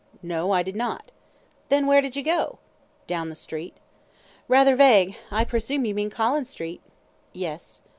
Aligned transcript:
"No; 0.23 0.49
I 0.51 0.63
did 0.63 0.75
not." 0.75 1.11
"Then 1.69 1.85
where 1.85 2.01
did 2.01 2.15
you 2.15 2.23
go?" 2.23 2.57
"Down 3.05 3.29
the 3.29 3.35
street." 3.35 3.75
"Rather 4.47 4.75
vague. 4.75 5.15
I 5.29 5.43
presume 5.43 5.85
you 5.85 5.93
mean 5.93 6.09
Collins 6.09 6.49
Street?" 6.49 6.81
"Yes." 7.33 7.83